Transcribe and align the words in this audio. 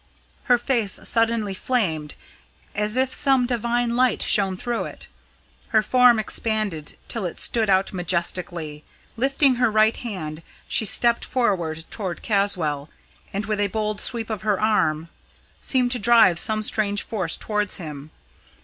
Her 0.45 0.57
face 0.57 0.99
suddenly 1.03 1.53
flamed, 1.53 2.15
as 2.73 2.95
if 2.95 3.13
some 3.13 3.45
divine 3.45 3.95
light 3.95 4.23
shone 4.23 4.57
through 4.57 4.85
it. 4.85 5.05
Her 5.67 5.83
form 5.83 6.17
expanded 6.17 6.97
till 7.07 7.23
it 7.23 7.39
stood 7.39 7.69
out 7.69 7.93
majestically. 7.93 8.83
Lifting 9.15 9.57
her 9.61 9.69
right 9.69 9.95
hand, 9.95 10.41
she 10.67 10.85
stepped 10.85 11.23
forward 11.23 11.85
towards 11.91 12.21
Caswall, 12.21 12.89
and 13.31 13.45
with 13.45 13.59
a 13.59 13.67
bold 13.67 14.01
sweep 14.01 14.31
of 14.31 14.41
her 14.41 14.59
arm 14.59 15.09
seemed 15.61 15.91
to 15.91 15.99
drive 15.99 16.39
some 16.39 16.63
strange 16.63 17.03
force 17.03 17.37
towards 17.37 17.75
him. 17.75 18.09